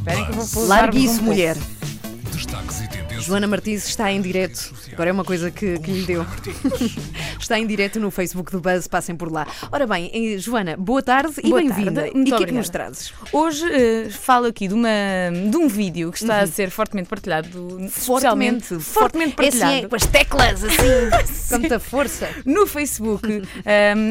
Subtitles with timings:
[0.00, 1.56] Esperem que eu vou Largue isso, mulher.
[2.32, 3.09] Destaques e tendências.
[3.20, 4.72] Joana Martins está em direto.
[4.92, 6.24] Agora é uma coisa que, que lhe deu.
[7.38, 9.46] está em direto no Facebook do Buzz, passem por lá.
[9.70, 12.08] Ora bem, eh, Joana, boa tarde e bem-vinda.
[12.08, 13.12] E o que é que nos trazes?
[13.32, 14.88] Hoje eh, falo aqui de, uma,
[15.50, 17.88] de um vídeo que está a ser fortemente partilhado.
[17.90, 19.86] Fortemente, fortemente É assim, partilhado.
[19.86, 22.28] é, com as teclas, assim, com muita força.
[22.44, 23.26] no Facebook.
[23.28, 23.42] Um,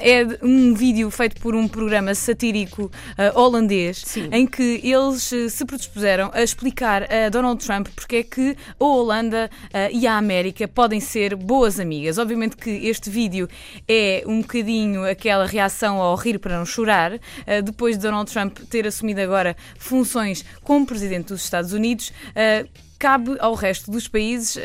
[0.00, 2.84] é de- um vídeo feito por um programa satírico
[3.18, 4.28] uh, holandês Sim.
[4.32, 8.84] em que eles uh, se predispuseram a explicar a Donald Trump porque é que a
[8.94, 12.18] Holanda uh, e a América podem ser boas amigas.
[12.18, 13.48] Obviamente que este vídeo
[13.88, 17.20] é um bocadinho aquela reação ao rir para não chorar, uh,
[17.62, 22.08] depois de Donald Trump ter assumido agora funções como presidente dos Estados Unidos.
[22.30, 22.68] uh,
[22.98, 24.56] cabe ao resto dos países,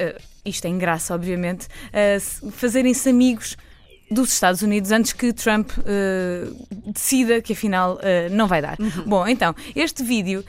[0.45, 1.67] isto é em graça, obviamente,
[2.21, 3.57] se- fazerem-se amigos
[4.09, 8.77] dos Estados Unidos antes que Trump uh, decida que afinal uh, não vai dar.
[9.05, 10.43] Bom, então, este vídeo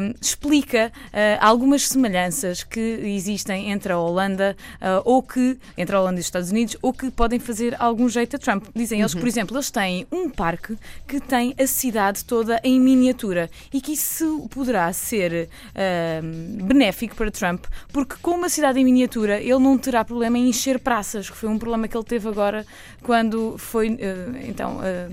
[0.00, 1.10] um, explica uh,
[1.40, 6.26] algumas semelhanças que existem entre a Holanda uh, ou que entre a Holanda e os
[6.26, 8.66] Estados Unidos ou que podem fazer algum jeito a Trump.
[8.74, 10.76] Dizem eles, por exemplo, eles têm um parque
[11.06, 17.30] que tem a cidade toda em miniatura e que isso poderá ser uh, benéfico para
[17.30, 21.36] Trump, porque com uma cidade em miniatura ele não terá problema em encher praças, que
[21.36, 22.64] foi um problema que ele teve agora
[23.02, 25.08] quando foi eh, então eh,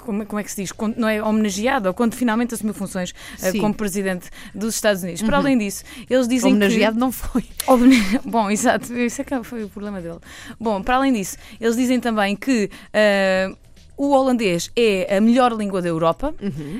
[0.00, 0.72] como, como é que se diz?
[0.72, 3.60] Quando não é homenageado ou quando finalmente assumiu funções Sim.
[3.60, 5.22] como presidente dos Estados Unidos.
[5.22, 7.00] Para além disso, eles dizem Homenageado que.
[7.00, 7.44] não foi.
[8.24, 10.18] Bom, exato, isso é que foi o problema dele.
[10.58, 13.54] Bom, para além disso, eles dizem também que eh,
[14.00, 16.34] o holandês é a melhor língua da Europa,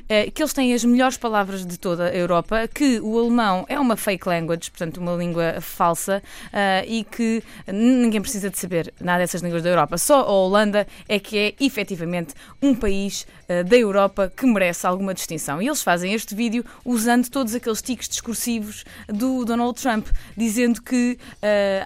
[0.09, 3.79] eh, que eles têm as melhores palavras de toda a Europa, que o alemão é
[3.79, 9.19] uma fake language, portanto, uma língua falsa, eh, e que ninguém precisa de saber nada
[9.19, 9.99] dessas línguas da Europa.
[9.99, 12.33] Só a Holanda é que é efetivamente
[12.63, 15.61] um país eh, da Europa que merece alguma distinção.
[15.61, 21.19] E eles fazem este vídeo usando todos aqueles tiques discursivos do Donald Trump, dizendo que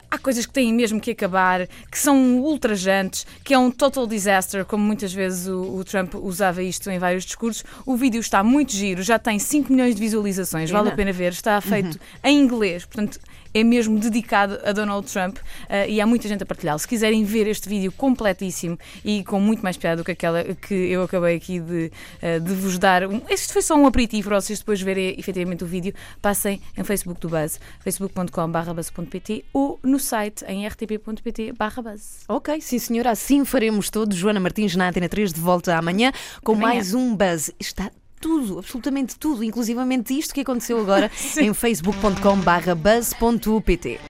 [0.08, 4.64] há coisas que têm mesmo que acabar, que são ultrajantes, que é um total disaster,
[4.64, 7.64] como muitas vezes o, o Trump usava isto em vários discursos.
[7.86, 11.12] O vídeo está muito giro, já tem 5 milhões de visualizações, vale a Pena.
[11.12, 13.18] ver, está feito em inglês, portanto.
[13.56, 15.36] É mesmo dedicado a Donald Trump
[15.68, 16.76] eh, e há muita gente a partilhá-lo.
[16.80, 20.74] Se quiserem ver este vídeo completíssimo e com muito mais piada do que aquela que
[20.74, 24.40] eu acabei aqui de, eh, de vos dar, um- este foi só um aperitivo para
[24.40, 25.94] vocês depois verem efetivamente o vídeo.
[26.20, 28.80] Passem em Facebook do Buzz, facebook.com.br
[29.52, 32.24] ou no site em rtp.pt/buzz.
[32.28, 34.16] Ok, sim senhora, assim faremos todos.
[34.16, 36.74] Joana Martins na Antena 3 de volta amanhã com Amanhã.
[36.74, 37.52] mais um Buzz.
[37.60, 37.88] Está
[38.20, 41.08] tudo, absolutamente tudo, inclusivamente isto que aconteceu agora
[41.38, 44.00] em facebook.com barra buzz.pt.